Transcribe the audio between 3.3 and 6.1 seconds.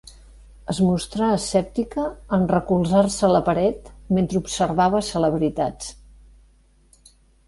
la paret mentre observava celebritats.